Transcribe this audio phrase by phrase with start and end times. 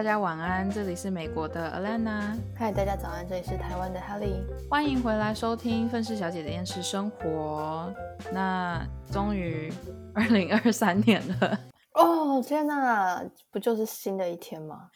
[0.00, 2.34] 大家晚安，这里是美国的 Alana。
[2.56, 4.40] 嗨，大家早安，这里是台湾的 Helly。
[4.70, 7.94] 欢迎回来收听《愤世小姐的厌世生活》。
[8.32, 8.82] 那
[9.12, 9.70] 终于
[10.16, 11.60] 二零二三年了，
[11.92, 14.88] 哦天哪，不就是新的一天吗？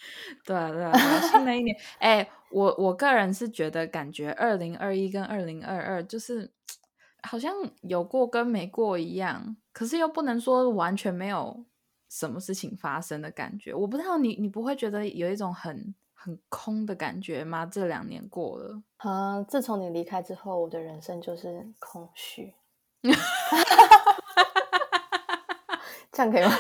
[0.42, 1.76] 对啊对新的一年。
[2.00, 6.50] 哎、我我个人是觉得，感觉二零二一跟二零二二就是
[7.28, 7.52] 好像
[7.82, 11.62] 有过跟没过一样，可是又不能说完全没有
[12.14, 13.74] 什么事情发生的感觉。
[13.74, 17.66] 我不知道你你不会觉得有一种很很空的感觉吗？
[17.66, 18.80] 这两年过了。
[18.98, 22.54] 啊，自从你离开之后，我的人生就是空虚。
[26.12, 26.50] 这样可以吗？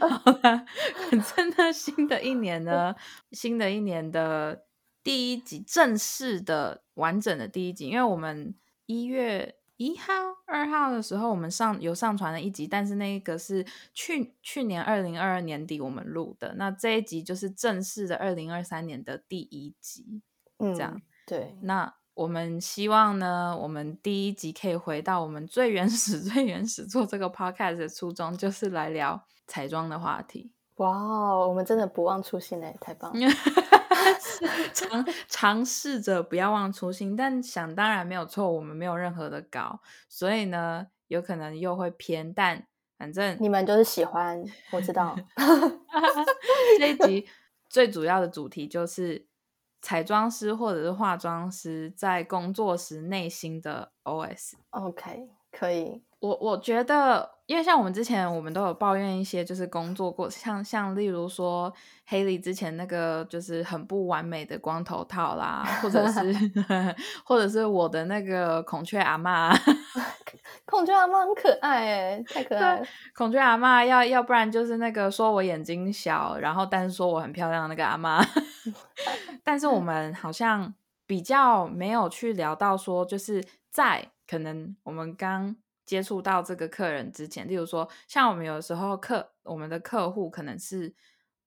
[0.00, 0.08] 好
[0.42, 0.66] 啦，
[1.10, 2.96] 反正呢，新的一年呢，
[3.30, 4.66] 新的一年的
[5.04, 8.56] 第一集正式的完整的第一集，因为我们
[8.86, 10.12] 一月一号、
[10.44, 20.20] 二号的时候，我们上有上传了一集，但是那个是去去年二零二二年底我们录的，那这一集就是正式的二零二三年的第一集。
[20.58, 30.52] 嗯，这样对，那我们希望呢，我们第一集可以回到我们最原始、 最原始做这个 podcast 的初衷，就是来聊彩妆的话题。
[30.76, 33.26] 哇哦，我们真的不忘初心嘞，太棒了！
[34.72, 42.66] 尝尝试着不要忘初心，但想当然没有错，我们没有任何的稿，所以呢，有可能又会偏，但
[42.98, 45.16] 反正你们就是喜欢，我知道。
[46.78, 47.28] 这一集
[47.68, 49.26] 最主要的主题就是
[49.80, 54.52] 彩妆师或者是化妆师在工作时内心的 OS。
[54.70, 56.02] OK，可以。
[56.20, 61.72] 我我觉得，因为像我们之前我们都有抱怨一些，就是工作过，像像例如说
[62.06, 66.20] 黑里之前那个就是很不完美的光头套啦，或者是
[67.24, 69.50] 或者是我的那个孔雀阿嬷，
[70.66, 72.86] 孔雀阿妈很可爱哎，太可爱了。
[73.14, 78.22] 孔雀阿嬷要要不然就是那个说我眼睛小，然后但是说我很漂亮的那个阿嬷，
[79.42, 80.74] 但是我们好像
[81.06, 90.94] 比较没有去聊到说，就是在可能我们刚接触到这个客人之前，例如说，像我们有时候客我们的客户可能是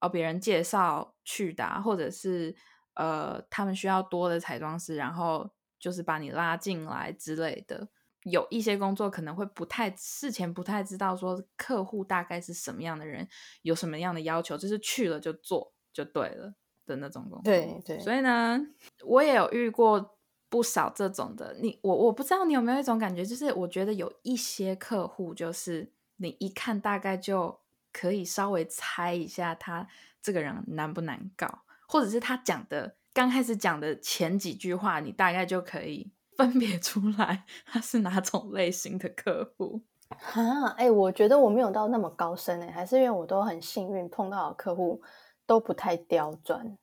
[0.01, 2.53] 哦别人介绍去的啊、或者是
[2.95, 5.49] 呃他们需要多的彩妆师，然后
[5.79, 7.87] 就是把你拉进来之类的。
[8.23, 13.25] 有一些工作可能会不太事前不太知道说客户大概是什么样的人，
[13.61, 16.53] 有什么样的要求，就是去了就做就对了
[16.85, 17.43] 的那种工作。
[17.43, 18.59] 对对，所以呢，
[19.05, 20.12] 我也有遇过
[20.53, 21.55] 不少这种的。
[21.59, 27.59] 你我我不知道你有没有一种感觉，就是我觉得有一些客户，就是你一看大概就
[27.91, 29.87] 可以稍微猜一下他
[30.21, 39.81] 这个人难不难搞，或者是他讲的刚开始讲的前几句话，你大概就可以 分别出来他是哪种类型的客户。
[40.09, 45.01] 哈，哎、我觉得我没有到那么高深哎、还是因为我都很幸运碰到的客户
[45.47, 46.77] 都不太刁钻。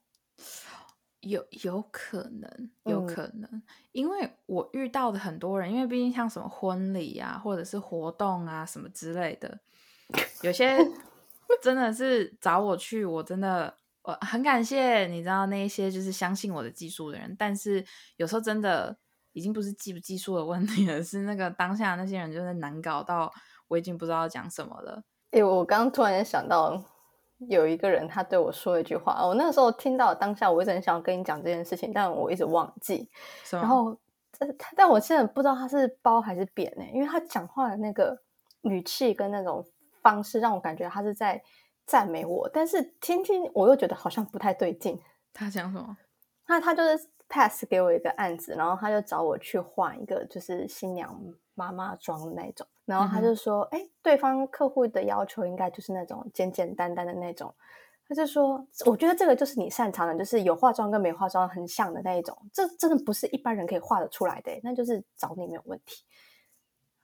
[1.20, 3.06] 有有可能，有嗯。
[3.06, 9.60] 可能，因为我遇到的很多人，因为毕竟像什么婚礼啊，或者是活动啊什么之类的，
[10.42, 10.78] 有些
[11.62, 17.84] 真的是找我去，我真的我很感谢，你知道那一些就是相信我的技术的人，但是
[18.16, 18.96] 有时候真的
[19.32, 23.30] 已经不是技不技术的问题了， 是那个当下那些人就是难搞到
[23.68, 25.02] 我已经不知道讲什么了。
[25.32, 26.82] 哎、我刚刚突然间想到，
[27.48, 33.08] 有一个人他对我说一句话，我那个时候听到当下，我一直很想跟你讲这件事情，但我一直忘记。
[33.50, 33.96] 然后，
[34.32, 38.16] 这他但我现在不知道他是褒还是贬呢、因为他讲话的那个
[38.62, 39.64] 语气跟那种
[40.02, 41.42] 方式，让我感觉他是在
[41.86, 45.00] 赞美我，但是听听我又觉得好像不太对劲。
[45.32, 45.96] 他讲什么？
[46.46, 51.16] 那他就是 pass 给我一个案子，然后他就找我去画一个就是新娘
[51.54, 57.54] 妈妈妆的那种，然后他就说，哎、对方客户的要求应该就是那种简简单单的那种。
[58.08, 66.04] 他就说，我觉得这个就是你擅长的，就是有化妆跟没化妆很像的那一种，这真的不是一般人可以画得出来的，那就是找你没有问题。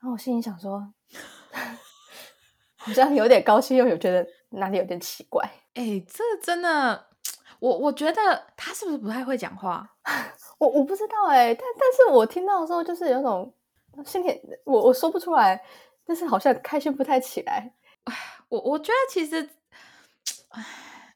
[0.01, 0.93] 然后我心里想说，
[2.75, 5.49] 好像有点高兴，又有觉得哪里有点奇怪。
[5.75, 7.07] 哎、这真的，
[7.59, 9.89] 我我觉得他是不是不太会讲话？
[10.59, 13.53] 我我不知道哎、但但是我听到的时候，就是有种
[14.03, 15.63] 心里我我说不出来，
[16.05, 17.73] 但是好像开心不太起来。
[18.49, 19.49] 我我觉得其实，
[20.49, 20.65] 唉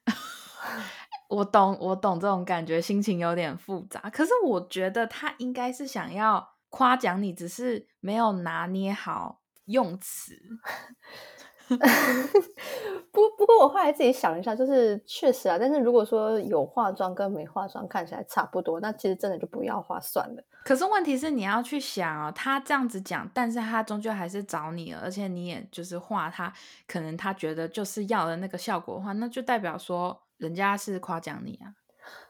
[1.30, 4.02] 我懂，我懂这种感觉，心情有点复杂。
[4.10, 10.36] 可是我觉得他应该是想要夸奖你，只是没有拿捏好用词。
[13.12, 20.44] 不不过我后来自己想一下，就是确实啊，但是如果说有化妆跟没化妆看起来差不多，那其实真的就不要化算了。
[20.64, 26.54] 可是问题是你要去想哦，他这样子讲，但是他终究还是找你了，而且你也就是画他，
[26.88, 31.74] 可能他觉得就是要的那个效果的话，那就代表说人家是夸奖你啊。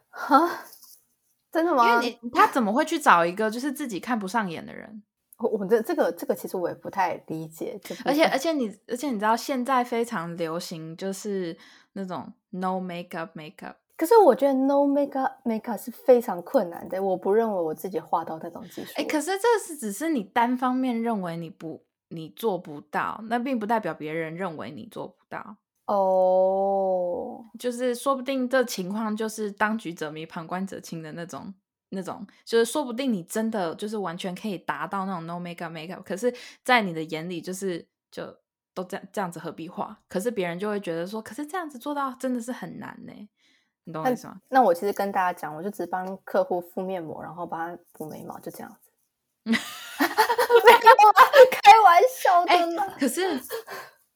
[0.09, 0.49] 哈，
[1.51, 1.85] 真的吗？
[1.85, 5.03] 因为你他怎么会去找一个就是自己看不上眼的人？
[5.41, 11.57] 我我这这个这个其实我也不太理解，而且而且你而且你知道现在非常流行就是
[11.93, 18.93] 那种 no makeup makeup，可是我觉得 no makeup makeup 是非常困难的，我不认为我自己画到那种技术。
[18.95, 27.45] 哎，可是这是只是你单方面认为你不你做不到，那并不代表别人认为你做不到哦。
[27.59, 31.53] 就是说不定这情况就是当局者迷旁观者清的那种。
[31.93, 36.33] 那种就是说不定你真的就是完全可以达到那种 no makeup makeup，可是，
[36.63, 38.25] 在你的眼里就是就
[38.73, 39.99] 都这样这样子何必画？
[40.07, 43.11] 可是别人就会觉得说，可是这样子做到真的是很难呢，
[43.83, 44.39] 你懂我意思吗？
[44.47, 48.89] 那我其实跟大家讲，我就只帮客户敷面膜，然后帮他补眉毛，就这样子。
[49.43, 49.59] 没有
[51.51, 52.87] 开玩笑的嘛。
[52.97, 53.41] 可是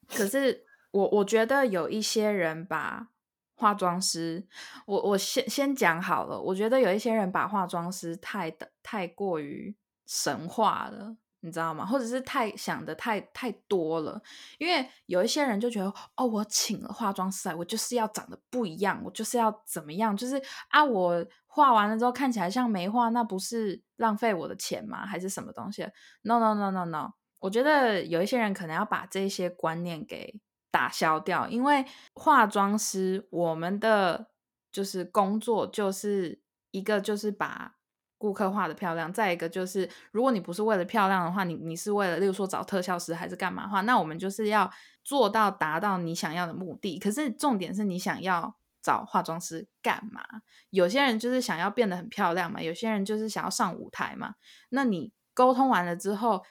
[0.08, 3.10] 可是我我觉得有一些人把。
[3.56, 4.46] 化妆师，
[4.86, 6.40] 我我先先讲好了。
[6.40, 9.76] 我觉得有一些人把化妆师太的太过于
[10.06, 11.86] 神化了，你知道吗？
[11.86, 14.22] 或者是太想的太太多了。
[14.58, 20.16] 因为有一些人就觉得，哦，我请了化妆师来，我就是要长得不一样，我就是要怎么样？
[20.16, 25.06] 就是啊，我画完了之后看起来像没画，那不是浪费我的钱吗？
[25.06, 25.84] 还是什么东西
[26.24, 27.12] ？No No No No No。
[27.40, 30.42] 我觉得有一些人可能要把这些观念给。
[30.76, 31.86] 打消掉，因为
[32.16, 34.28] 化妆师我们的
[34.74, 36.42] 就是工作就是
[36.72, 37.78] 一个就是把
[38.18, 44.70] 顾客画的漂亮，再一个就是如果你不是为了漂亮的话，你你是为了例如说找特效师还是干嘛的话，那我们就是要
[45.02, 47.00] 做到达到你想要的目的。
[47.00, 50.22] 可是重点是你想要找化妆师干嘛？
[50.72, 54.36] 有些人就是想要变得很漂亮嘛，有些人就是想要上舞台嘛。
[54.72, 56.44] 那你沟通完了之后。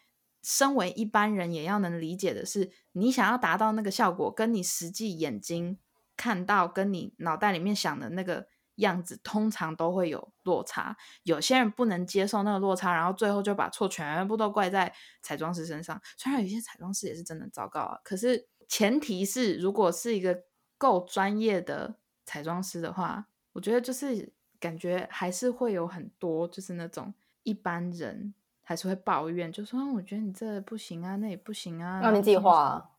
[0.45, 5.79] 身为一般人，也要能理解的是，你想要达到那个效果，跟你实际眼睛
[6.19, 8.47] 看到，跟你脑袋里面想的那个
[8.77, 10.99] 样子，通常都会有落差。
[11.23, 15.99] 有些人不能接受那个落差，然后最后就把错全部都怪在彩妆师身上。
[16.19, 20.45] 虽然有些彩妆师也是真的糟糕啊，可是前提是，如果是一个
[20.77, 27.15] 够专业的彩妆师的话，我觉得就是感觉还是会有很多，就是那种
[27.45, 28.35] 一般人。
[28.65, 32.91] 还是会抱怨，就说：“我觉得你这不行啊，那也不行啊。”让你自己画，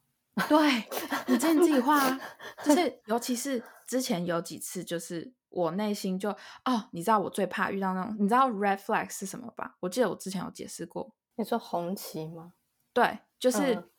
[0.48, 0.58] 对
[1.28, 2.20] 你自己自己画啊。
[2.64, 6.30] 就是，尤其是之前有几次，就是我内心就
[6.66, 9.76] 哦，你知道我最怕遇到那种，你知道 red flag 是什么吧？
[9.80, 11.16] 我记得我之前有解释过。
[11.36, 12.54] 你说红旗吗？
[12.94, 13.90] 对，就是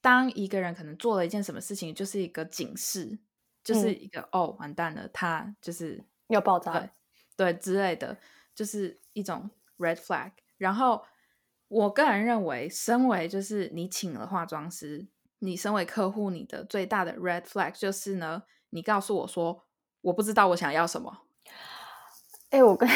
[0.00, 3.18] 当一个人可能做了一件什么事情，就是一个警示，
[3.62, 6.90] 就是一个哦，完蛋了，他就是要爆炸，
[7.36, 8.18] 对之类的，
[8.54, 10.32] 就是一种 red flag。
[10.62, 11.02] 然后，
[11.66, 15.08] 我个人认为，身为就是你请了化妆师，
[15.40, 19.64] 你身为客户，你的最大的 red flag 就是呢，你告诉我说，
[20.02, 21.22] 我不知道我想要什么。
[22.50, 22.88] 哎，我跟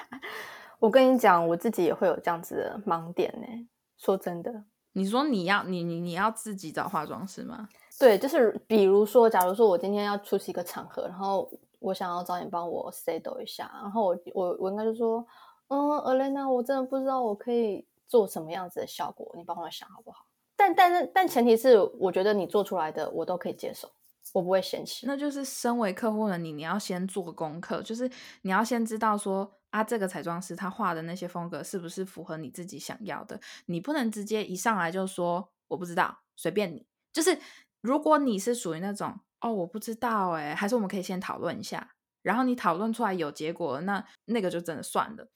[0.80, 3.68] 我跟你讲，我自己也会有这样子的盲点呢。
[3.98, 4.64] 说真的，
[4.94, 7.68] 你说你要你你你要自己找化妆师吗？
[8.00, 11.46] 对，就是比如说，假如说我今天要出席一个场合，然后
[11.78, 15.22] 我想要找你帮我 settle 一下，然后我我我应该就说。
[15.68, 20.26] 嗯，Elena，我真的不知道我可以做什么样子的效果，你帮我想好不好？
[20.56, 23.90] 但但是但前提是，我觉得你做出来的我都可以接受，
[24.32, 25.06] 我不会嫌弃。
[25.06, 28.10] 那就是身为客户的你，你要先做功课，就是
[28.42, 33.38] 你要先知道说啊，这个彩妆师他画的那些风格是不是符合你自己想要的？
[33.66, 36.86] 你不能直接一上来就说我不知道，随便你。
[37.12, 37.38] 就是
[37.80, 41.90] 如果你是属于那种哦，我不知道，哎，还是我们可以先讨论一下，
[42.22, 45.28] 然后你讨论出来有结果，那那个就真的算了。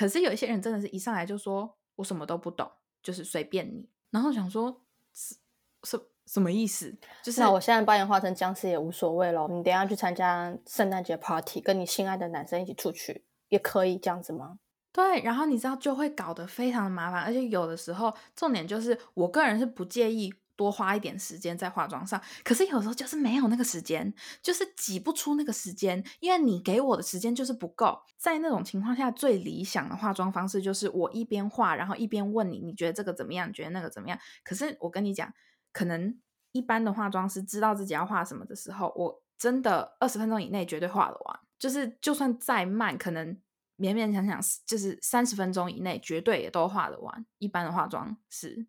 [0.00, 2.66] 可是有一些人真的是一上来就说我什么都不懂，
[3.02, 3.86] 就是随便你。
[4.08, 4.80] 然后想说
[5.12, 5.36] 什
[5.82, 6.96] 什什么意思？
[7.22, 9.46] 就是那我现在把你画成僵尸也无所谓了。
[9.50, 14.58] 你等下去参加圣诞节 party，跟你心爱的男生一起出去也可以这样子吗？
[14.90, 20.32] 对，然后你知道就会搞得非常的麻烦，而且有的时候重点就是我个人是不介意。
[20.60, 24.12] 多花一点时间在化妆上，可是有时候就是没有那个时间，
[24.42, 27.98] 就是挤不出那个时间，因为你给我的时间就是不够。
[28.18, 33.48] 在那种情况下，最理想的化妆方式就是我一边画，然后一边问你，你觉得这个怎么样？
[33.48, 34.18] 你觉得那个怎么样？
[34.44, 35.32] 可是我跟你讲，
[35.72, 36.20] 可能
[36.52, 41.40] 一般的化妆师知道自己要画什么的时候，我真的二十分钟以内绝对画得完。
[41.58, 43.34] 就是就算再慢，可能
[43.78, 47.24] 勉勉强强就是三十分钟以内绝对也都画得完。
[47.38, 48.66] 一般的化妆师，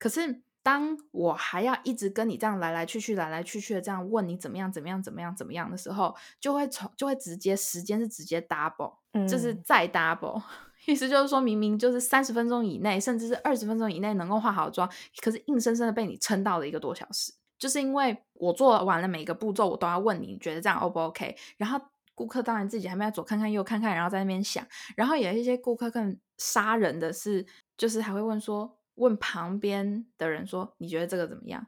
[0.00, 0.42] 可是。
[0.62, 8.94] 当我还要一直跟你这样来来去去、来来去去的这样问你怎么样、怎么样、怎么样、怎么样的时候，就会从就会直接时间是直接 double，
[9.28, 10.42] 就是再 double。
[10.86, 14.88] 意思就是说明明就是三十分钟以内，甚至是二十分钟以内能够化好妆，
[15.20, 21.36] 可是硬生生的被你撑到了一个多小时，就是因为我做完了每个步骤，我都要问你，你觉得这样 O 不 OK？
[21.58, 21.78] 然后
[22.14, 27.44] 顾客当然自己还没有左看看右看看，然后在那边想，然后有一些顾客更杀人的是，
[27.76, 31.66] 就是还会问说，问旁边的人说，你觉得这个怎么样？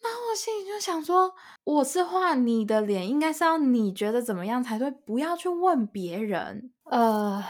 [0.00, 7.44] 那我心里就想说，我是画你的脸，应该是要你觉得怎么样才对，不要去问别人，呃。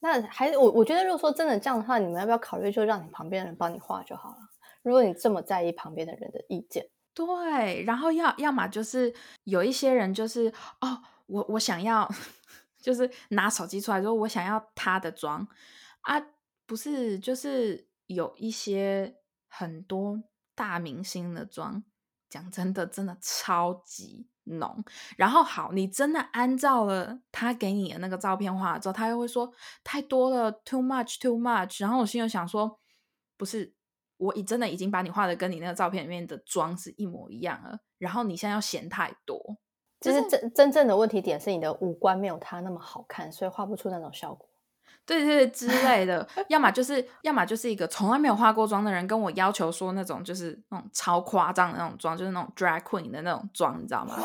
[0.00, 4.36] 那还我我觉得，如果说真的这样的话，你们要不要考虑就让你旁边的人帮你画就好了？
[4.82, 9.12] 如果你这么在意旁边的人的意见，对，然后要要么就是
[9.44, 12.08] 有一些人就是哦，我我想要
[12.78, 15.48] 就是拿手机出来说我想要他的妆
[16.02, 16.22] 啊，
[16.66, 19.16] 不是就是有一些
[19.48, 20.22] 很多
[20.54, 21.84] 大明星的妆，
[22.28, 24.28] 讲真的，真的超级。
[24.48, 24.84] 浓，
[25.16, 31.82] 然后好，你真的按照了他给你的那个照片画之后，他又会说太多了，too much，too much。
[31.82, 32.78] 然后我心里想说，
[33.36, 33.74] 不是，
[34.18, 39.58] 我已真的已经把你画的跟你那个照片里面的妆是一模一样了，然后你现在要嫌太多，
[39.98, 44.48] 就是真真正的问题点是你的五官没有他那么好看，所以画不出那种效果。
[45.06, 54.16] 对对之类的，要么就是，要么就是一个从来没有化过妆的人跟我要求说那种就是那种超夸张的那种妆，就是那种 drag queen 的那种妆，你知道吗？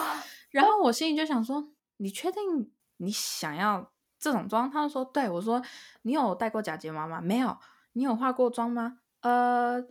[0.49, 1.63] 然后我心里就想说，
[1.97, 2.41] 你确定
[2.97, 4.69] 你想要这种妆？
[4.69, 5.61] 他就说，对我说，
[6.01, 7.21] 你有戴过假睫毛吗？
[7.21, 7.55] 没有。
[7.93, 8.97] 你有化过妆吗？
[9.21, 9.83] 呃，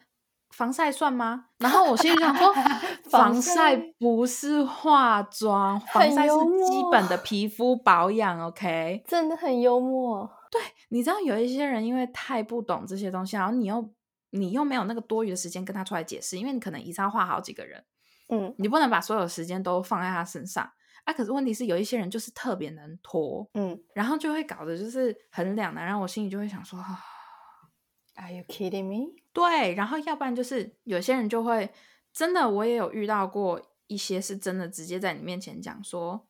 [0.51, 1.47] 防晒算吗？
[1.59, 2.53] 然后我心里想说，
[3.11, 6.35] 防晒不是化妆，防晒是
[6.67, 8.41] 基本的皮肤保养。
[8.47, 10.31] OK，真的很幽默。
[10.50, 13.95] 对，你知道有一些人因为太不懂这些东西，然后你又
[14.30, 17.85] 你又没有那个多余的时间跟他出来解释，因为你可能一次要画好几个人，
[18.28, 20.69] 嗯，你不能把所有时间都放在他身上
[21.04, 21.12] 啊。
[21.12, 26.78] 可是问题是有一些人就是特别能拖，嗯，然后就会搞得就是很两难，然后我心里就会想说，
[28.16, 29.14] Are you kidding me？
[29.33, 31.71] 对，然后要不然就是有些人就会
[32.12, 36.26] 真的，我也有遇到过一些是真的直接在你面前讲说。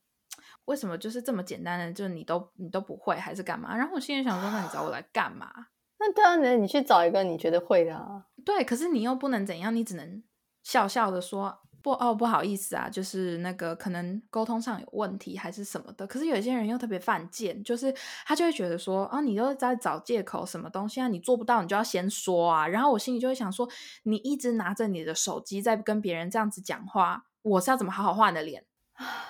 [0.70, 3.76] 为什么就是这么简单的，就是你都你都不会还是干嘛？
[3.76, 5.50] 然后我心里想说，那你找我来干嘛？
[5.98, 8.24] 那对啊，那你去找一个你觉得会的啊。
[8.44, 10.22] 对，可是你又不能怎样，你只能
[10.62, 16.06] 笑笑的说不哦，不好意思啊，就是那个可能沟通上有问题还是什么的。
[16.06, 17.92] 可是有些人又特别犯贱，就是
[18.24, 22.68] 他就会觉得说啊，你都在找借口什么东西啊，你做不到你就要先说啊。
[22.68, 23.68] 然后我心里就会想说，
[24.04, 28.64] 你一直拿着你的手机在跟别人这样子讲话，我是要怎么好好画你的脸？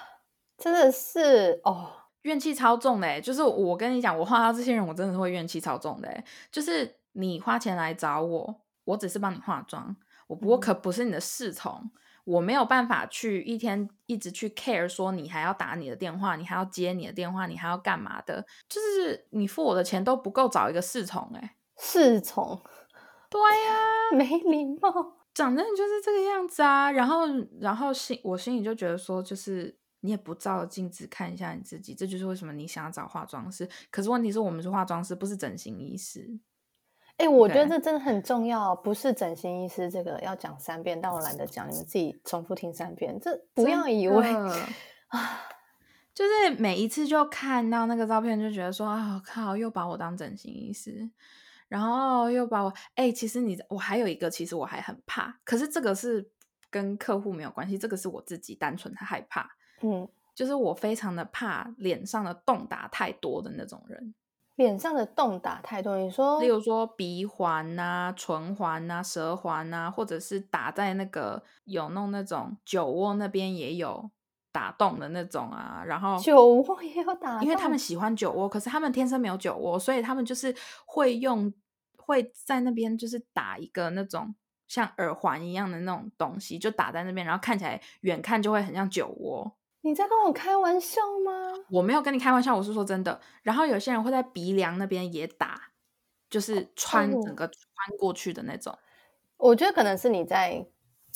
[0.61, 1.91] 真的是哦，
[2.23, 3.19] 怨气超重的。
[3.21, 6.23] 就是我跟你讲，我画到这些人，我真的是会怨气超重的。
[6.53, 11.91] 就是你花钱来找我，我只是帮你化妆，我我可不是你的侍从，
[12.25, 18.45] 我没有办法去一天一直去 care 说你还要打你的电话，你还要接你的电话，你还要干嘛的？
[18.69, 22.61] 就是你付我的钱都不够找一个侍从哎，侍从，
[23.31, 26.93] 对呀， 没礼貌，长得就是这个样子啊。
[26.93, 27.23] 然后，
[27.61, 29.80] 然后心我心里就觉得说，就是。
[30.01, 33.69] 你也不照镜子看一下你自己，这就是为什么你想要找化妆师。
[33.91, 36.41] 可是问题是我们是化妆师，不是整形医师。
[37.19, 43.21] 哎，我觉得这真的很重要，不是整形医师这个要讲三遍，但我懒得讲，你们自己重复听三遍。
[43.21, 44.27] 这不要以为
[45.09, 45.43] 啊，
[46.15, 51.11] 就是每一次就看到那个照片就觉得说啊靠，又把我当整形医师，
[51.69, 56.31] 然后又把我哎，其实你我还有一个，其实我还很怕，可是这个是
[56.71, 59.51] 跟客户没有关系，这个是我自己单纯的害怕。
[59.83, 64.15] 嗯，就是我非常的怕脸上的洞打太多的那种人。
[64.57, 74.11] 脸上的洞打太多，你说，例如说鼻环呐、唇环呐、舌环呐，或者是打在那个有弄那种酒窝那边也有
[74.53, 75.83] 打洞的那种啊。
[75.87, 81.51] 然后酒窝也有打，因为他们喜欢酒窝，可是他们天生没有酒窝，所以他们就是会用
[81.97, 84.35] 会在那边就是打一个那种
[84.69, 89.57] 像耳环一样的那种东西，就打在那边，然后看起来远看就会很像酒窝。
[89.83, 91.33] 你在跟我开玩笑吗？
[91.71, 93.21] 我没有跟你开玩笑，我是说真的。
[93.43, 95.71] 然后有些人会在鼻梁那边也打，
[96.29, 98.77] 就是穿整个穿过去的那种。
[99.39, 100.67] 我觉得可能是你在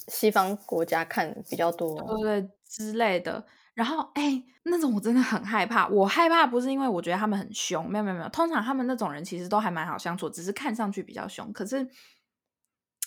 [0.08, 3.44] 西方国家看比较多，对对之类的。
[3.74, 5.86] 然后哎，那种我真的很害怕。
[5.88, 8.28] 我害怕不是因为我觉得他们很凶，没有没有没有。
[8.30, 11.52] 通常他们那种人其实都还蛮好相处，只是看上去比较凶。
[11.52, 11.86] 可是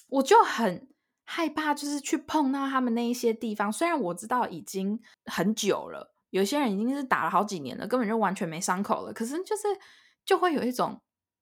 [0.09, 0.87] 我就很。
[1.29, 9.63] 害怕就是去碰到他们那一些地方，虽然我知道已经很久了，有些人已经是打了好几年了，根本就完全没伤口了，可是就是
[10.25, 11.01] 就会有一种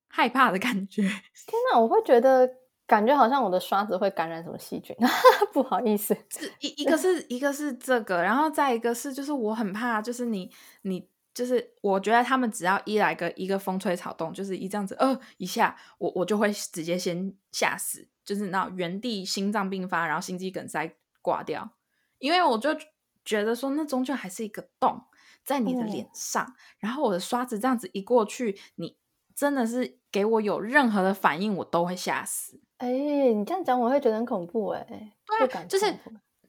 [0.10, 1.04] 害怕的感觉。
[1.46, 2.50] 天哪，我会觉得
[2.88, 4.96] 感觉好像我的刷子会感染什么细菌，
[5.54, 6.18] 不好意思。
[6.32, 10.52] 是一一个是一个是这个，然后再一个是就是我很怕，就是你
[10.82, 21.70] 你就是我觉得他们只要一来个一个风吹草动，就是一这样子呃一下，我我就会直接先吓死，就是那原地心脏病发，然后心肌梗塞挂掉，
[22.18, 22.76] 因为我就
[23.24, 25.02] 觉得说那终究还是一个洞
[25.44, 28.98] 在你的脸上，然后我的刷子这样子一过去，你
[29.36, 32.60] 真的是给我有任何的反应，我都会吓死。
[32.78, 35.86] 哎，你这样讲我会觉得很恐怖哎，对啊，就是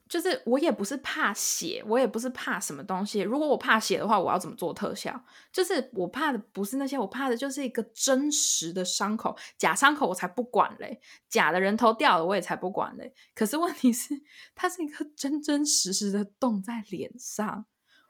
[0.08, 3.20] 就是我也不是怕血，我也不是怕什么东西。
[3.20, 5.20] 如果我怕血的话，我要怎么做特效？
[5.52, 13.12] 就是我怕的不是那些，我怕的就是一个真实的伤口，假伤口我才不管嘞，假的人头掉了我也才不管嘞。
[13.34, 14.14] 可是问题是，
[14.54, 17.66] 它是一个真真实实的洞在脸上，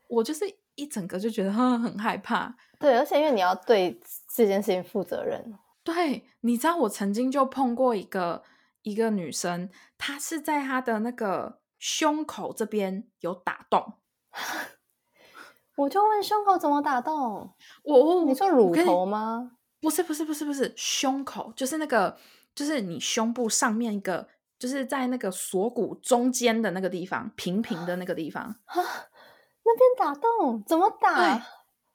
[0.08, 2.54] 我就是一整个就觉得很很害怕。
[2.78, 3.98] 对，而且因为你要对
[4.34, 5.58] 这件事情负责任。
[5.82, 8.42] 对，你知道我曾经就碰过一个
[8.82, 13.94] 一个女生，她是在她的那个胸口这边有打洞，
[15.76, 17.54] 我就问胸口怎么打洞？
[17.84, 19.52] 我我你说乳头吗？
[19.80, 22.16] 不是不是不是不是胸口，就是那个
[22.54, 24.26] 就是你胸部上面一个，
[24.58, 31.40] 就是在那个锁骨中间的那个地方，平平的那个地方啊，那边打洞怎么打？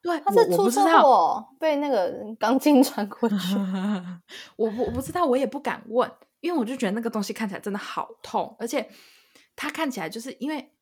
[0.03, 3.35] 对，他是出车祸被那个钢筋穿过去。
[4.57, 8.89] 我我不知道，我也不敢问，因为我就觉得那个东西看起来真的好痛，而且
[9.55, 10.73] 他看起来就是因为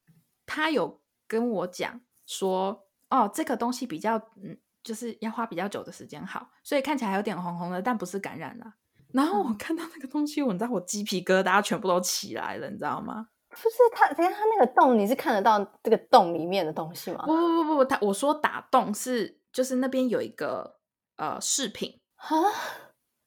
[0.46, 8.74] 他有跟我讲说，哦，这个东西比较嗯，就是要花比较久的时间好，所以看起来有点红红的，但不是感染了。
[9.14, 13.30] 然后我看到那个东西，我知道我鸡皮疙瘩全部都起来了，你知道吗？
[13.50, 17.26] 不是他，等下他那个洞，你是看得到这个洞里面的东西吗？
[17.26, 20.80] 不不不不，他我说打洞是就是那边有一个
[21.16, 22.30] 呃饰品啊，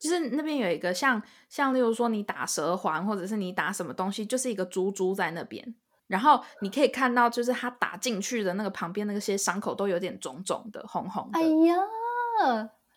[0.03, 5.75] 就是那边有一个像像例如说你打蛇环或者是你打什么东西，就是一个珠珠在那边，
[6.09, 11.39] 然后你可以看到就是它打进去的那个旁边那些伤口都有点肿肿的红红的。
[11.39, 11.77] 哎呀，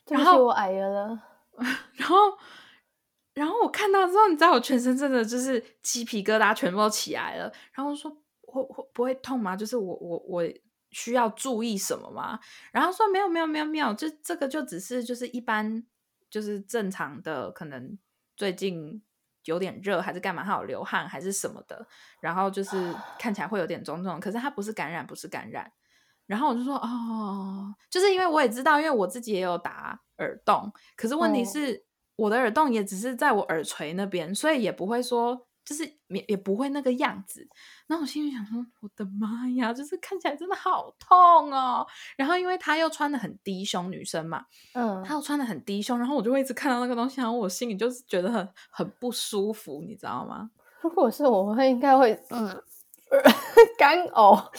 [0.08, 1.22] 然后我矮了，
[1.96, 2.18] 然后。
[3.36, 7.52] 然后我看到之后，你知道我全身真的就是鸡皮疙瘩全部都起来了。
[7.74, 8.10] 然后说
[8.44, 9.58] 会会不会痛吗？
[9.58, 10.44] 就是我我我
[10.92, 12.40] 需要注意什么吗？
[12.72, 15.84] 然后说没有没有没有没有，就这个就只是就是一般
[16.36, 17.98] 就是正常的，可能
[18.36, 19.02] 最近
[19.46, 21.88] 有点热还是干嘛，还有流汗还是什么的。
[22.20, 25.72] 然后就是看起来会有点肿肿，可是它不是感染，不是感染。
[26.26, 31.86] 然后我就说哦，就是因为我也知道，因为我自己也有打耳洞，可是问题是。
[32.18, 37.46] 我的耳洞也只是在我耳垂那边，所以也不会说，就是也也不会那个样子。
[37.88, 41.86] 那我心里想说，我的妈呀，就是看起来真的好痛哦。
[42.18, 50.50] 然后因为她又穿的很低胸，女生嘛，嗯，她又穿的很低胸，然后我就会一直看到那个东西，然后我心里就是觉得很很不舒服，你知道吗？
[50.82, 52.64] 如果是我会应该会嗯
[53.78, 54.44] 干呕。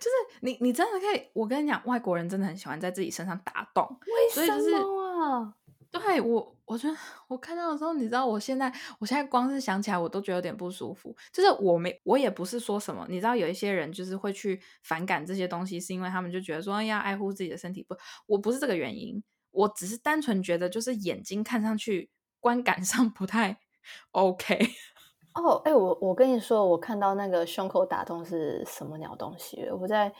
[0.00, 1.22] 就是你，你真的可以。
[1.34, 5.54] 我跟你讲，外国人真的很喜欢在自己身上打洞，为什么啊？
[5.90, 11.14] 对我，我觉得我看到的时候，你知道，我现在，我现在光是想起来，我都觉得有点不舒服。
[11.32, 17.82] 就是我没，我也不是说什么，你知道，有一些人就是会去反感这些东西，是因为他们就觉得说要爱护自己的身体。
[17.82, 23.58] 不，我不是这个原因，我只是单纯觉得，就是眼睛看上去观感上不太
[24.12, 24.58] OK。
[25.34, 29.68] 哦，哎，我我跟你说，我看到那个胸口打洞是什么鸟东西？
[29.70, 30.12] 我在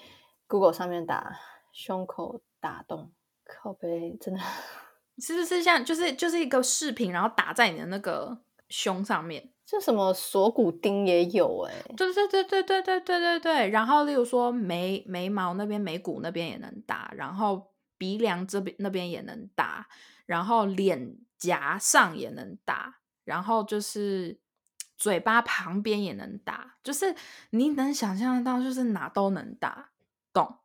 [0.49, 1.39] Google 上面打
[1.73, 3.13] 胸口打洞，
[3.45, 4.41] 靠背，真的
[5.21, 9.51] 是不是像就是就是一个饰品，然后打在你的那个胸上面？
[9.67, 13.69] 就什么锁骨钉也有哎，对对对对对对对对对。
[13.69, 19.87] 然后例如说眉眉毛那边眉骨那边也能打，然后鼻梁这边那边也能打，
[20.27, 24.41] 然后脸颊上也能打，然后就是。
[25.01, 27.15] 嘴巴旁边也能打，就是
[27.53, 29.93] 你能想象得到，就是哪都能打，
[30.31, 30.59] 懂？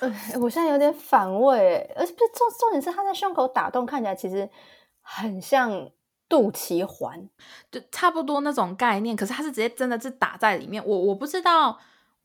[0.00, 4.48] 呃我现在有点反胃，而且不是重重点是他在胸口打洞，看起来其实
[5.00, 5.90] 很像
[6.28, 7.28] 肚脐环，
[7.70, 9.14] 就差不多那种概念。
[9.14, 11.78] 可是他是直接真的是打在里面，我我不知道，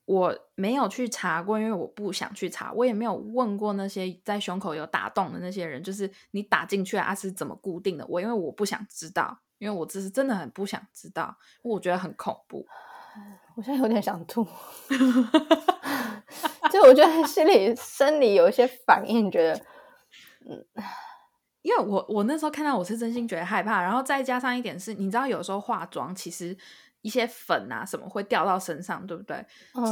[0.05, 8.05] 我没有去查过，因为我不想去查，我也没有问过那些在胸口有打洞的那些人，就是你打进去啊是怎么固定的？
[8.07, 9.39] 我因为我不想知道。
[9.59, 12.65] 因为我只是真的很不想知道，我觉得很恐怖。
[13.55, 14.43] 我现在有点想吐，
[16.71, 19.53] 就我觉得心里生理有一些反应，觉得
[20.49, 20.65] 嗯，
[21.61, 26.57] 因为我我那时候看到我是真心觉得害怕，然后再加上一点是，你知道有时候化妆其实
[27.01, 29.45] 一些粉啊什么会掉到身上，对不对？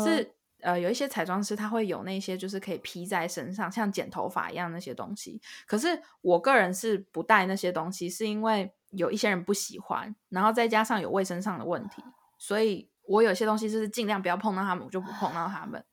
[0.05, 5.41] 是呃有一些彩妆师他会有那些就是可以披在身上，像剪头发一样那些东西。
[5.65, 8.73] 可是我个人是不带那些东西，是因为。
[8.91, 12.01] 有一些人不喜欢，然后再加上有卫生上的问题，
[12.37, 15.84] 所以我有些东西就是尽量不要碰到他们，我就不碰到他们。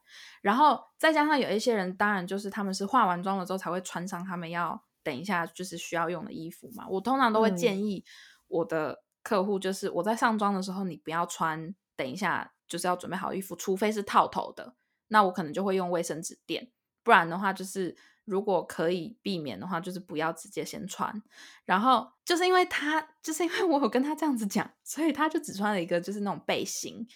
[0.43, 6.87] 然后再加上有一些人，当然就是他们是化完妆了之后才会穿上他们要等一下就是需要用的衣服嘛。
[6.89, 8.05] 我通常都会建议
[8.49, 14.75] 我的客户，就是我在上妆的时候，你不要穿，等一下就是要准备好衣服，除非是套头的，
[15.09, 16.71] 那我可能就会用卫生纸垫，
[17.03, 17.97] 不然的话就是。
[18.25, 21.23] 如果可以避免的话，就是不要直接先穿。
[21.65, 27.07] 然后就是因为他，就是因为我有跟他这样子讲，所以他就只穿了一个就是那种背心，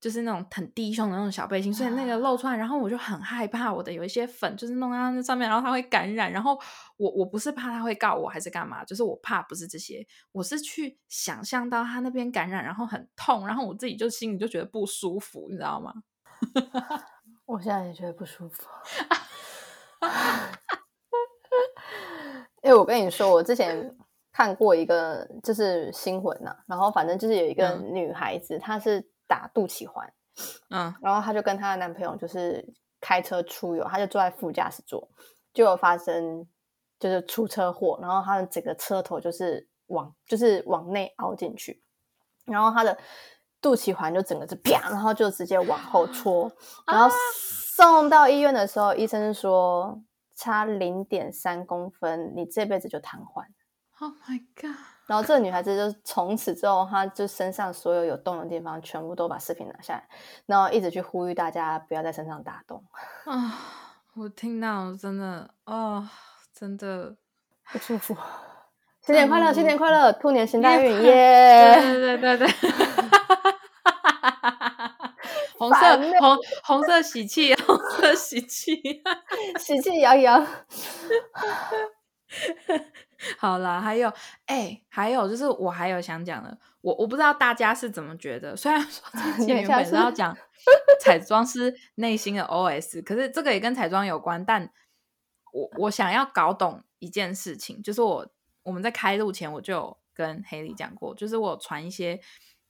[0.00, 2.56] 就是那种很低胸的那种小背心，所以那个露出来。
[2.56, 6.30] 然后我就很害怕我的有一些粉就是弄在那上面，然后他会感染。
[6.30, 6.58] 然后
[6.96, 15.92] 我我不是怕他会告我还是干嘛，就是我怕不是这些，我是去想象到他那边感染，然后很痛，然后我自己就心里就觉得不舒服，你知道吗？
[17.46, 18.66] 我现在也觉得不舒服。
[22.62, 23.96] 因 为我跟你说，我之前
[24.32, 30.12] 看过一个就是新闻呐，然后反正就是有一个女孩子，她是打肚脐环，
[30.70, 32.64] 嗯，然后她就跟她的男朋友就是
[33.00, 35.08] 开车出游，她就坐在副驾驶座，
[35.52, 36.46] 就有发生
[37.00, 41.82] 就是出车祸，然后她的整个车头就是往就是往内凹进去，
[42.44, 42.96] 然后她的
[43.60, 46.52] 肚脐环就整个是啪，然后就直接往后戳，
[46.86, 47.08] 然后。
[47.78, 50.02] 送到医院的时候，医生说
[50.34, 53.44] 差零点三公分，你这辈子就瘫痪。
[54.00, 54.74] Oh my god！
[55.06, 60.08] 然后这个女孩子就从此之后，她就身上所有有洞的地方，全部都把视频拿下来，
[60.46, 62.82] 然后一直去呼吁大家不要在身上打洞。
[63.26, 63.54] 啊，
[64.16, 66.08] 我听到真的哦，
[66.52, 67.14] 真的
[67.70, 68.16] 不舒服。
[69.02, 71.78] 新年快乐，新年快乐，兔年行大运，耶！
[71.80, 72.48] 对对对对。
[75.58, 78.80] 红色红 红色喜气，红色喜气，
[79.58, 80.46] 喜气洋洋。
[83.38, 84.12] 好了，还有
[84.46, 88.56] 哎，还有就是我还有想讲的，我我不知道大家是怎么觉得。
[88.56, 89.02] 虽然说
[89.36, 90.36] 之前原本是要讲
[91.00, 94.44] 彩妆师内心的 OS，可是这个也跟彩妆有关。
[94.44, 94.70] 但
[95.52, 98.28] 我我想要搞懂一件事情，就是我
[98.62, 102.20] 我们在开录前我就跟黑里讲过，就是我传一些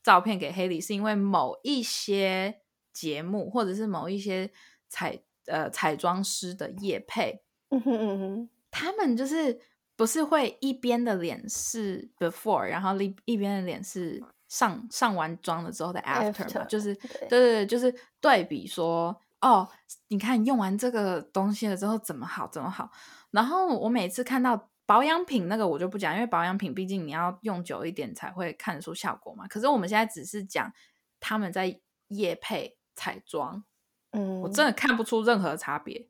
[0.01, 2.61] 照片给黑里，是因为某一些。
[2.93, 4.49] 节目或者是某一些
[4.87, 9.59] 彩呃彩妆师的夜配，嗯哼嗯哼，他们就是
[9.95, 19.69] 不是会一边的脸是 before，然后一一边的脸是上上完妆了之后的 after 嘛，就是对对对，就是对比说哦，
[20.07, 22.91] 你看用完这个东西了之后怎么好怎么好。
[23.31, 29.47] 然后我每次看到保养品那个我就不讲，因为保养品毕竟你要用久一点才会看得出效果嘛。
[29.47, 30.73] 可是我们现在只是讲
[31.19, 32.78] 他们在夜配。
[32.99, 33.63] 彩妆，
[34.11, 36.09] 嗯，我真的看不出任何差别。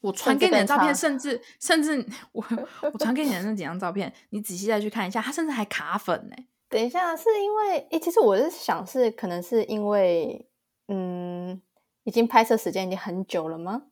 [0.00, 2.44] 我传给你的照片，甚至甚至我
[2.92, 6.36] 我传给你的那几张照片，你仔细再去看一下，它甚至还卡粉呢。
[6.68, 10.48] 等一下，是因为诶，其实我是想是可能是因为，
[10.86, 11.60] 嗯，
[12.04, 13.82] 已经拍摄时间已经很久了吗？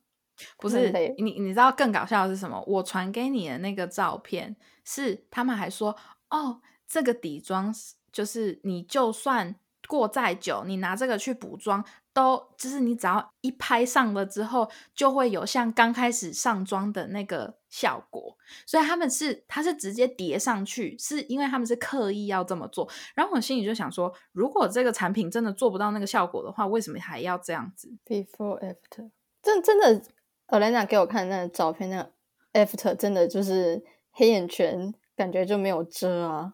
[0.56, 2.62] 不是，你你知道更搞笑的是什么？
[2.68, 5.96] 我传给你的那个照片是他们还说，
[6.30, 7.74] 哦，这个底妆
[8.12, 9.56] 就是你就算。
[9.88, 18.36] 过再久，你拿这个去补妆，都就是你只要一拍上了之后，就会有像刚开始上妆的那个效果。
[18.66, 22.88] 所以他们是，它是直接叠上去，是因为他们是刻意要这么做。
[23.14, 29.10] 然后我心里就想说，如果这个产品真的做不到那个效果的话，为什么还要这样子？Before after，
[29.42, 30.02] 真真的
[30.48, 32.12] ，Olena 给我看那个照片，那个
[32.52, 36.52] after 真的就是黑眼圈，感觉就没有遮啊。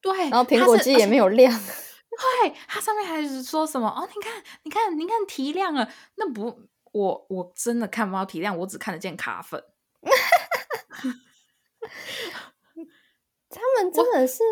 [0.00, 1.52] 对，然后苹果肌也没有亮。
[2.18, 4.06] 对，它上面还是说什么哦？
[4.06, 9.64] 你看，你看，你看提亮了，那不，我我真的看不到提亮，我只看得见卡粉。
[13.48, 14.42] 他们真的是，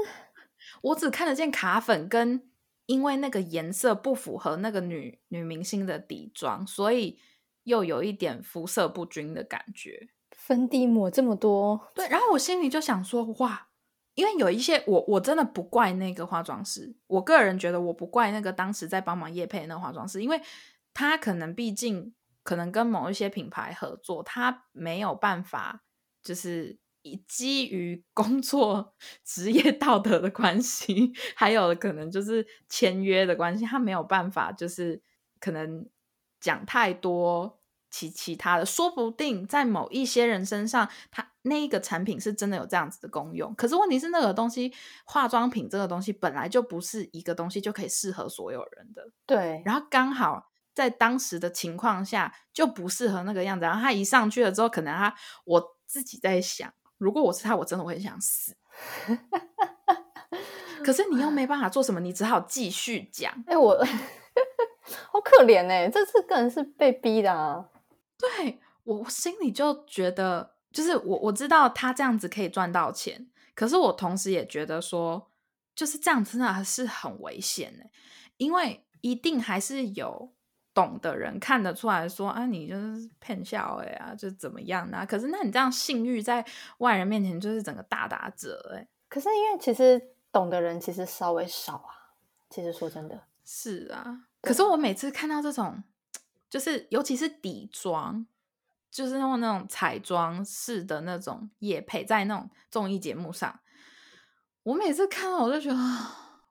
[0.83, 2.51] 我只看得见卡粉，跟
[2.87, 7.19] 因为那个颜色不符合那个女女明星的底妆，所以
[7.65, 10.09] 又有一点肤色不均的感觉。
[10.31, 13.69] 粉底抹这么多，对，然后我心里就想说，哇。
[14.21, 20.39] 因为有一些我我真的不怪那个化妆师，我个人觉得我不怪那个当时在帮忙叶配那个化妆师，因为
[20.93, 25.83] 他可能毕竟可能跟某一些品牌合作，他没有办法
[26.23, 35.03] 就是以基于工作 职业道德的关系，还有可能就是签约的关系，他没有办法就是
[35.41, 35.89] 可能
[36.39, 37.60] 讲太多。
[37.91, 43.55] 其其他的，说不定在某一些人身上，它那一个产品是真的有这样子的功用。
[43.55, 44.73] 可是问题是，那个东西，
[45.05, 49.11] 化妆品这个东西本来就不是一个东西就可以适合所有人的。
[49.27, 49.63] 对。
[49.65, 53.65] 然后刚好在当时的情况下，就不适合那个样子。
[53.65, 58.57] 然后他一上去了之后，可能他我自己在想，如果我是他，我真的会想死。
[60.85, 63.33] 可是你又没办法做什么，你只好继续讲。
[63.47, 63.77] 哎，我
[65.13, 67.69] 好可怜哎，这次个人是被逼的啊。
[68.21, 75.31] 对我，心里就觉得，就是我我知道他这样子可以赚到钱，可是我同时也觉得说，
[75.75, 77.87] 就是这样真的是很危险的，
[78.37, 80.33] 因为一定还是有。
[80.73, 85.05] 懂的人看得出来说啊，你就是骗笑哎啊，就怎么样呢？
[85.05, 86.47] 可是那你这样信誉在
[86.79, 88.87] 外人面前就是整个大打折哎。
[89.09, 92.15] 可是因为其实懂的人其实稍微少啊，
[92.49, 94.27] 其实说真的是啊。
[94.41, 95.83] 可是我每次看到这种，
[96.51, 98.27] 就是尤其是底妆，
[98.91, 103.61] 就是用那种彩妆式的那种叶配在那种综艺节目上，
[104.65, 105.77] 我每次看到我就觉得。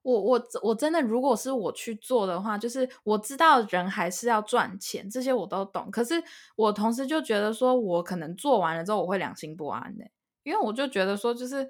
[0.02, 5.92] 我我我真的，如果是我去做的话，就是我知道人还是要赚钱，这些我都懂。
[5.92, 6.24] 可是
[6.56, 10.10] 我同时就觉得说，我可能做完了之后，我会良心不安的，
[10.44, 11.70] 因为我就觉得说，就是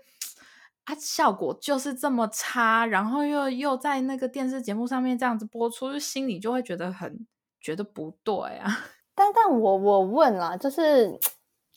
[0.85, 7.25] 啊，效果就是这么差，然后又又在那个电视节目上面这样子播出，就心里就会觉得很
[7.59, 8.89] 觉得不对啊。
[9.15, 11.19] 但但我我问啦，就是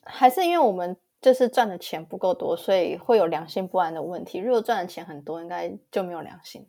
[0.05, 0.97] 还是因为我们。
[1.23, 4.40] 就是赚的钱不够多，所以会有良心不安的问题。
[4.40, 6.68] 如果赚的钱很多，应该就没有良心。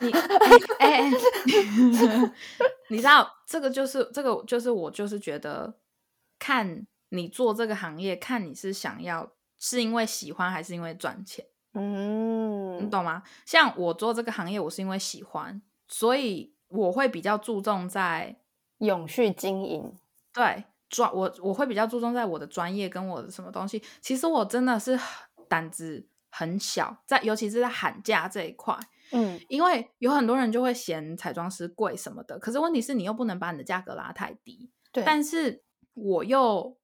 [0.00, 0.12] 你
[0.78, 1.10] 哎，
[2.88, 5.74] 你知道这个就是这个就是我就是觉得，
[6.38, 11.44] 看你做这个行业，看你是想要是因为喜欢还是因为赚钱。
[11.74, 13.24] 嗯，你懂吗？
[13.44, 18.36] 像我做这个行业，我是因为喜欢，所以我会比较注重在
[18.78, 19.94] 永续经营。
[20.32, 20.64] 对。
[20.88, 23.82] 专我我会比较注重在我的专业跟我的什么东西。
[24.02, 25.00] 其实我真的是
[25.48, 28.78] 胆子很小，在尤其是在喊价这一块，
[29.10, 32.38] 嗯，因为有很多人就会嫌彩妆师贵什么的。
[32.38, 35.02] 可是问题是你又不能把你的价格拉太低，对。
[35.02, 35.62] 但是
[35.94, 36.76] 我又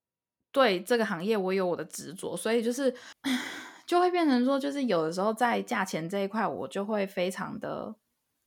[0.52, 2.94] 对这个行业我有我的执着，所以就是
[3.86, 7.94] 就会变成说，就是有的时候在价钱这一块，我就会非常的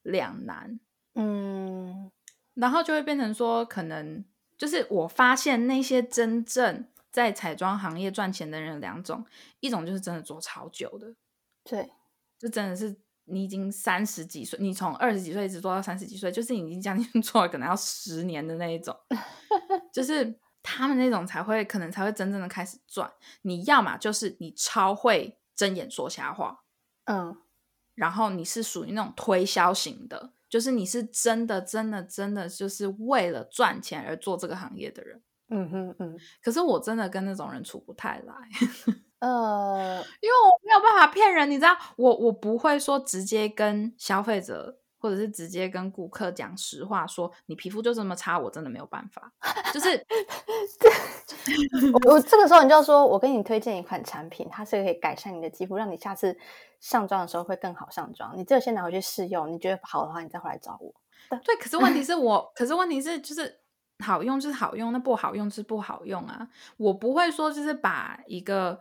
[0.01, 0.79] 两难，
[1.15, 2.11] 嗯，
[2.53, 4.23] 然后就会变成说可能。
[4.57, 9.25] 就是我发现那些真正在彩妆行业赚钱的人有两种，
[9.59, 11.15] 一种就是真的做超久的，
[11.63, 11.89] 对，
[12.37, 12.95] 就真的是
[13.25, 18.95] 你已经三十几岁，你从二十几岁一直做到三十几岁，就是已经将近 做了可能要十年的那一种，
[19.91, 23.11] 就是他们那种才会可能才会真正的开始赚。
[23.41, 26.65] 你要么就是你超会睁眼说瞎话，
[27.05, 27.35] 嗯，
[27.95, 30.33] 然后你是属于那种推销型的。
[30.51, 36.19] 就是你是真的真的真的就是为了赚钱而做这个行业的人，嗯哼嗯。
[36.43, 38.35] 可是我真的跟那种人处不太来，
[39.19, 49.33] 呃，因为我没有办法骗人，你知道，我我不会说直接跟消费者或者是直接跟顾客讲实话，说你皮肤就这么差，我真的没有办法。
[49.73, 50.05] 就是
[52.07, 56.37] 我这个时候你就要说，我给你推荐一款产品，它是可以改善你的肌肤，让你下次。
[56.79, 60.91] 上妆的时候会更好上妆，你这个先拿回去试用，你觉得好的话，你再回来找我。
[61.45, 63.59] 对，可是问题是 我，可是问题是就是
[63.99, 66.49] 好用就是好用，那不好用就是不好用啊。
[66.77, 68.79] 我不会说就是把一个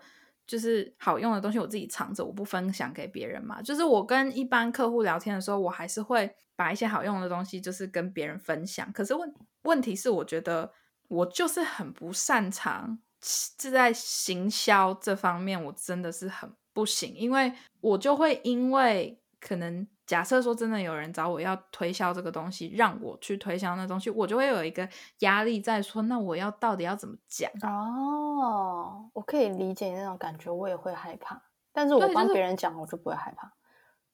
[0.51, 3.63] 就是好用的东西我自己藏着，我不分享给别人嘛。
[3.63, 8.93] 就是我跟一般客户聊天的时候，我还是会把一些好用的东西就是跟别人分享。
[8.93, 9.33] 可是问
[9.63, 10.73] 问题是，我觉得
[11.07, 16.51] 我就是很不擅长，是在行销这方面，我真的是很。
[16.73, 24.89] 不行，因为我就会因为可能假设说真的有人找我要推销这个东西，让我去推销那东西，我就会有一个
[25.21, 27.49] 压力在说，那我要到底要怎么讲？
[27.63, 31.41] 哦，我可以理解那种感觉，我也会害怕，
[31.73, 33.53] 但是我帮别人讲，我就不会害怕。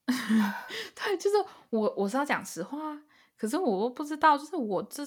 [0.95, 1.37] 对，就是
[1.71, 2.77] 我我是要讲实话，
[3.39, 5.03] 可是我不知道，就是我这，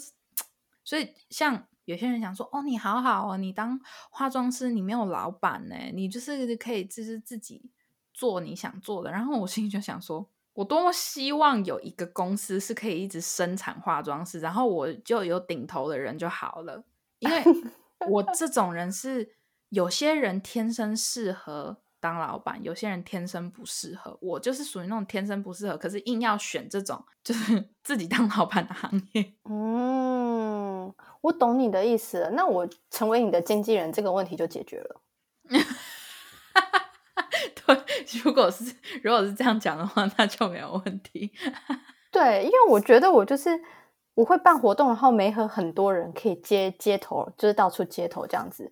[0.84, 1.68] 所以像。
[1.86, 3.80] 有些人想说：“哦，你好好哦，你当
[4.12, 7.72] 化妆师，你没有老板呢，你就是可以就是自己
[8.14, 16.84] 做你想做的。”然后我心里就想说：“我多么希望有一个公司是可以一直生产化妆师，然后我就有顶头的人就好了。
[17.20, 17.42] 因为
[18.10, 19.30] 我这种人是
[19.70, 24.18] 有些人天生适合当老板，有些人天生不适合。
[24.20, 30.94] 我就是属于那种天生不适合，可是硬要选这种就是 自己当老板的行业。”嗯。
[31.22, 35.02] 我懂你的意思，那我成为你的经纪人，这个问题就解决了。
[38.24, 41.32] 如果是如果是这样讲的话，那就没有问题。
[42.12, 43.50] 对，因为我觉得我就是
[44.16, 48.72] 我会办活动，然后没和很多人可以接接头，就是到处接头这样子。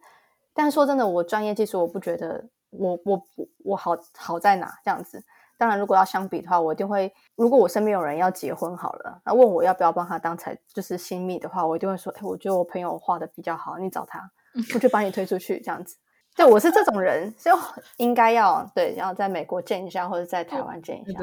[0.53, 3.21] 但说真的，我专业技术我不觉得我我
[3.63, 5.23] 我好好在哪这样子。
[5.59, 7.11] 当然，如果要相比的话，我一定会。
[7.35, 14.31] 如果我身边有人要结婚好了，那问我要不要帮他当才就是新密的话，我一定会说：哎，我觉得我朋友画的比较好，你找他，
[14.75, 15.97] 我就把你推出去这样子。
[16.37, 17.55] 对，我是这种人，所以
[17.97, 21.19] 应该要对，要在美国见一下，或者在台湾见一下。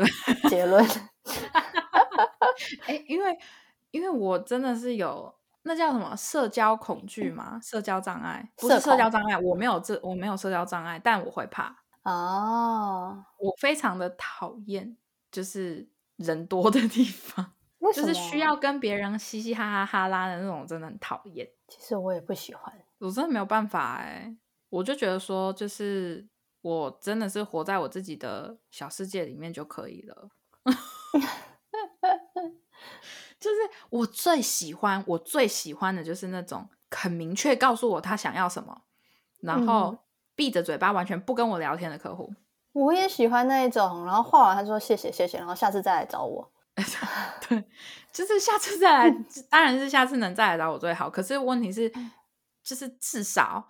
[0.48, 0.84] 结论，
[2.86, 3.38] 哎，因为
[3.92, 14.96] 因为我真的是有那叫什么社交恐惧嘛，社交障碍，不是社交障碍，我没有这我没有社交障碍，但我会怕哦，我非常的讨厌
[15.30, 17.52] 就是人多的地方，
[17.94, 21.48] 就是需要跟别人嘻嘻哈哈哈拉的那种，真的很讨厌。
[21.68, 24.36] 其实我也不喜欢，我真的没有办法哎。
[24.74, 26.26] 我就觉得说，就是
[26.60, 30.30] 我真的是活在我自己的小世界里面就可以了。
[33.38, 33.56] 就是
[33.90, 38.82] 我最喜欢，我最喜欢的就是那种很明确告诉我他想要什么，
[39.42, 39.96] 然后
[40.34, 42.34] 闭着嘴巴完全不跟我聊天的客户。
[42.72, 46.50] 我也喜欢那一种，然后画完他说谢谢谢谢，然后下次再来找我。
[47.48, 47.64] 对，
[48.10, 51.08] 就是下次再来，当然是下次能再来找我最好。
[51.08, 51.92] 可是问题是，
[52.64, 53.68] 就是至少。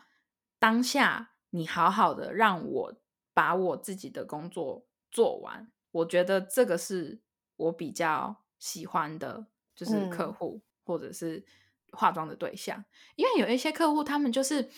[0.65, 2.95] 当下你好好的让我
[3.35, 7.21] 把我自己的工作做完，我觉得这个是
[7.57, 9.47] 我比较喜欢的，
[9.77, 11.45] 就是客户或者是
[11.93, 12.83] 化妆的对象。
[13.15, 14.71] 因为有一些客户，他们就是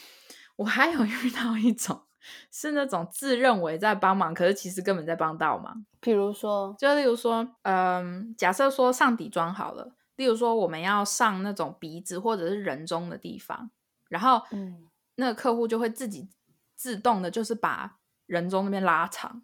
[0.57, 2.03] 我还有 遇到一种
[2.51, 5.87] 是那种自认为在帮忙，可是其实根本在帮倒忙。
[6.01, 13.70] 比如说，就例如说，嗯，假设说上底妆好了，例如说我们要上那种鼻子或者是人中的地方，
[14.09, 14.88] 然后嗯。
[15.16, 16.31] 那个客户就会自己
[16.74, 19.42] 自动的，就是把人中那边拉长，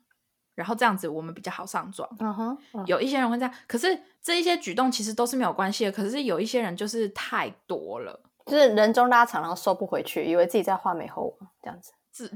[0.54, 2.08] 然后这样子我们比较好上妆。
[2.20, 5.92] 嗯哼，有一些人会这样，可是这一些举动其实都是没有关系的。
[5.92, 11.92] 可是有一些人就是太多了，就是人中拉长，然后收不回去，以为自己在画美后这样子。
[12.12, 12.28] 这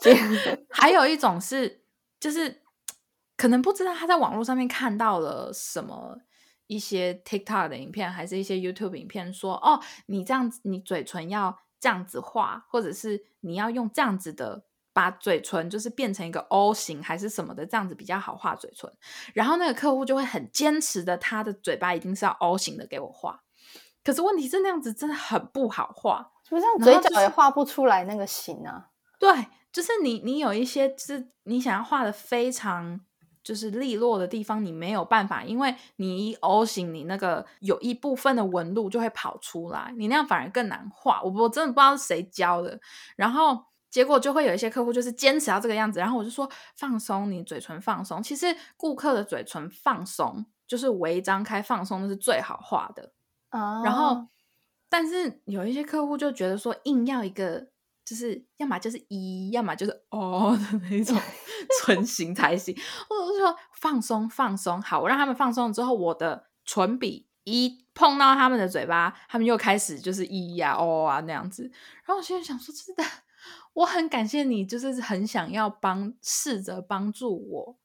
[0.00, 0.14] 这，
[0.70, 1.84] 还有一种是，
[2.18, 2.62] 就是
[3.36, 6.18] 可能不知道他在网络上面看到了什么。
[6.66, 14.62] 一些 TikTok 的影片，还是一些 YouTube 影片，说哦，你这样子，你嘴唇要这样子画，或者是你要用这样子的，
[14.92, 18.92] 把嘴唇就是变成一个 O 型，还是什么的，这样子比较好画嘴唇。
[19.34, 23.42] 然后那个客户就会很坚持的，他的嘴巴一定是要 O 型的给我画。
[24.04, 28.90] 可是问题是那样子真的很不好画，就这样嘴角也画不出来那个型啊。
[29.18, 33.00] 对，就是你你有一些是你想要画的非常。
[33.42, 41.22] 就是利落的地方，你没有办法，因为你一 O 型，你那个有一部分的纹路就会跑出来，你那样反而更难画。
[41.22, 42.78] 我我真的不知道是谁教的，
[43.16, 48.22] 然后结果就会有一些客户就是坚持要这个样子，然后我就说放松，你嘴唇放松。
[48.22, 53.12] 其实顾客的嘴唇放松，就是微张开放松，那是最好画的
[53.48, 53.82] 啊。
[53.82, 54.26] 然后，
[54.88, 57.68] 但是有一些客户就觉得说硬要一个。
[58.02, 61.16] 就是要么就是一，要么就是 哦的那种
[61.84, 62.74] 唇形才行。
[63.08, 71.64] 或者是说放松放松，好，我让他们放松了之后，我的唇笔一碰到他们的嘴巴，他们又开始就是咿呀哦啊那样子。
[72.04, 73.04] 然后我现在想说，真的，
[73.74, 77.76] 我很感谢你，就是很想要帮，试着帮助我，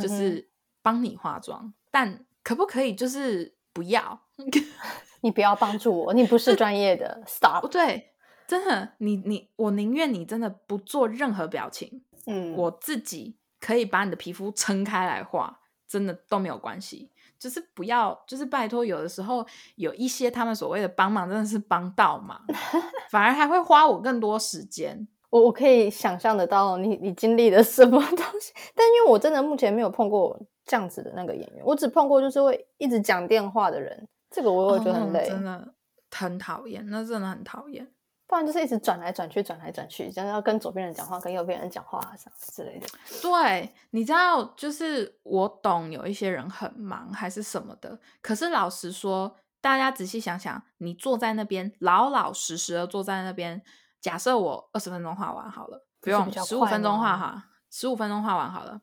[0.00, 0.50] 就是
[0.82, 4.22] 帮你化妆，但可不可以就是不要？
[5.22, 7.68] 你不要帮助我，你不是专业的，stop。
[7.68, 8.08] 对。
[8.44, 17.10] 真的，你你我宁愿你真的不做任何表情，嗯，我自己可以把你的皮肤撑开来画，真的都没有关系。
[17.38, 22.40] 就是不要，就是拜托，有的时候有一些他们所谓的帮忙，真的是帮到忙，
[23.10, 25.08] 反而还会花我更多时间。
[25.28, 35.74] 我我可以想象得到你你经历了什么东西，但因为我真的目前没有碰过这样子的那个演员，我只碰过就是会一直讲电话的人，这个我会觉得很累，真的
[36.10, 37.90] 很讨厌，那真的很讨厌。
[38.26, 42.86] 不然就是一直转来转去，转来转去，像要跟左边人讲话，跟右边人讲话什么之类的。
[43.20, 53.62] 对，你知道，就是我懂有一些人很忙还是什么的，可是老实说，大家仔细想想，你坐在那边老老实实的坐在那边，
[54.00, 58.80] 假设我二十分钟画完好了，不用十五分钟画哈，十五分钟画完好了。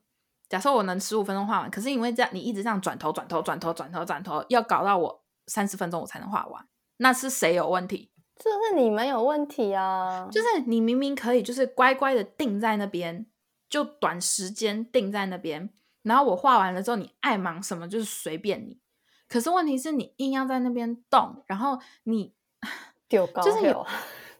[0.48, 6.64] 假设我能十五分钟画完，可是因为这样你一直这样转头转头转头转头转头，要搞到我三十分钟我才能画完，
[6.98, 8.12] 那是谁有问题？
[8.42, 10.26] 这是你们有问题啊！
[10.32, 13.26] 就是你明明可以，就是乖乖的定在那边，
[13.68, 15.68] 就短时间定在那边，
[16.04, 18.80] 然后我画完了之后，你爱忙什么就是随便你。
[19.28, 22.34] 可是问题是你硬要在那边动，然后你
[23.10, 23.86] 丢高，就是有，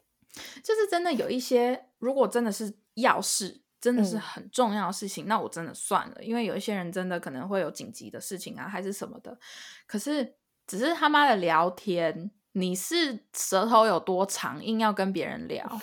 [0.64, 9.38] 就是真的有一些，如果真的是要事，真的是很重要的事情，那我真的算了，因为有一些人真的可能会有紧急的事情啊，还是什么的。
[9.86, 12.30] 可是只是他妈的聊天。
[12.52, 15.80] 你是舌头有多长，硬要跟别人聊？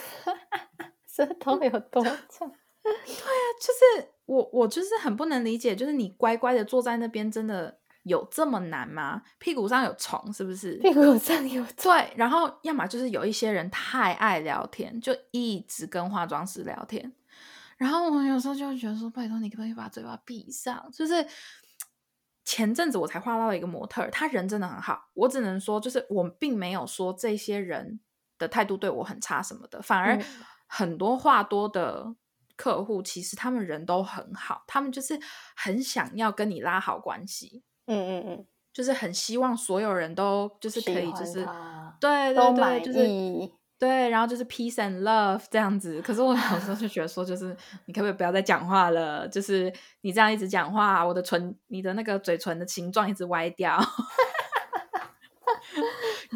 [1.07, 2.51] 舌头有多长？
[2.83, 9.21] 对啊，就是我，我就是很不能理解，就是你乖乖的坐在那边，真的有这么难吗？
[9.39, 10.75] 屁股上有虫是不是？
[10.77, 17.13] 屁股上有对，然后要么就是有一些人太爱聊天，就一直跟化妆师聊天。
[17.75, 20.89] 然后我有时候就会觉得说，拜托你可不可以把嘴巴闭上？
[20.93, 21.13] 就是
[22.47, 27.99] 前阵子我才画到一个模特，他人真的很好，我只能说，就是我并没有说这些人
[28.37, 30.17] 的态度对我很差什么的，反而
[30.67, 32.15] 很多话多的。
[32.55, 35.19] 客户其实他们人都很好，他们就是
[35.55, 41.47] 很想要跟你拉好关系，嗯嗯嗯，就是很希望所有人都就是可以就是
[42.01, 43.07] 对对对，就是
[43.79, 46.01] 对，然后就是 peace and love 这样子。
[46.01, 47.55] 可是我有时候就觉得说，就是
[47.85, 49.27] 你可不可以不要再讲话了？
[49.27, 49.71] 就是
[50.01, 53.79] 你这样一直讲话，我的唇，你的那个嘴唇的形状一直歪掉。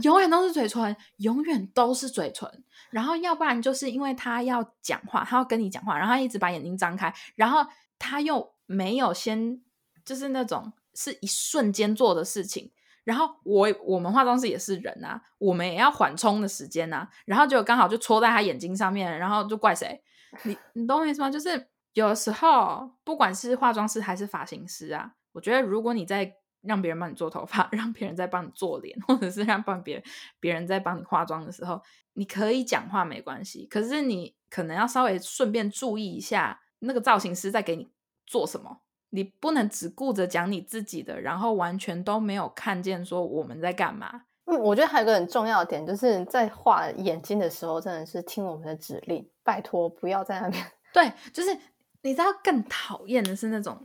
[0.03, 2.63] 永远都是嘴唇，永远都是嘴唇。
[2.91, 7.65] 然后要不然就是因为他要讲话，他要跟你讲话，然后他一直把眼睛张开，然后
[7.97, 9.59] 他又没有先
[10.05, 12.71] 就是那种是一瞬间做的事情。
[13.03, 17.07] 然后我我们化妆师也是人啊，我们也要缓冲的时间啊。
[17.25, 20.01] 然后就刚好就戳在他眼睛上面，然后就怪谁？
[20.43, 21.29] 你你懂我意思吗？
[21.29, 26.35] 就是有时候不管是化妆师还是发型师啊，我觉得如果你在。
[26.63, 30.03] 让别人帮你做头发， 让别人在帮你做脸，或者是让帮别
[30.39, 31.81] 别人在帮你化妆的时候，
[32.13, 33.65] 你可以讲话没关系。
[33.65, 37.89] 可是你可能要稍微顺便注意一下那个造型师在给你
[38.27, 38.81] 做什么，
[39.11, 44.23] 你不能只顾着讲你自己的，然后完全都没有看见说我们在干嘛。
[44.45, 50.65] 嗯，我觉得还有个很重要的点，就是在画眼睛的时候，真的是听我们的指令，拜托不要在那边。
[50.91, 51.55] 对，就是
[52.01, 53.77] 你知道更讨厌的是那种。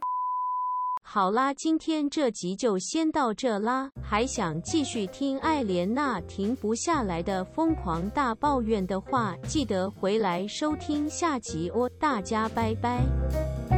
[1.09, 3.91] 好啦，今天这集就先到这啦。
[4.03, 11.89] 还想继续听艾莲娜停不下来的疯狂大抱怨的话，记得回来收听下集哦。
[12.01, 13.76] 大家拜拜。